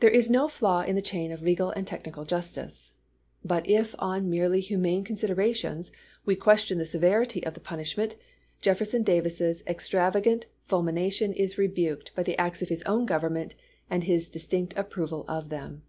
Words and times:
There 0.00 0.10
is 0.10 0.28
no 0.28 0.48
flaw 0.48 0.82
in 0.82 0.96
the 0.96 1.00
chain 1.00 1.30
of 1.30 1.40
legal 1.40 1.70
and 1.70 1.86
technical 1.86 2.24
justice. 2.24 2.90
But 3.44 3.68
if 3.70 3.94
on 4.00 4.28
merely 4.28 4.58
humane 4.58 5.04
considerations 5.04 5.92
we 6.24 6.34
question 6.34 6.78
the 6.78 6.84
severity 6.84 7.46
of 7.46 7.54
the 7.54 7.60
pun 7.60 7.78
ishment, 7.78 8.16
Jefferson 8.60 9.04
Davis's 9.04 9.62
extravagant 9.64 10.46
f 10.68 10.70
ulmination 10.72 11.32
is 11.32 11.58
rebuked 11.58 12.12
by 12.16 12.24
the 12.24 12.36
acts 12.40 12.60
of 12.60 12.70
his 12.70 12.82
own 12.86 13.06
Government 13.06 13.54
and„.. 13.88 14.02
his 14.02 14.28
distinct 14.30 14.76
approval 14.76 15.24
of 15.28 15.48
them. 15.48 15.84